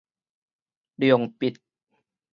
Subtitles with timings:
[0.97, 1.61] 諒必